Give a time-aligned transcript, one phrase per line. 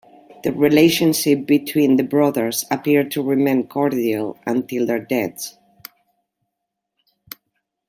[0.43, 5.59] The relationship between the brothers appeared to remain cordial until their deaths.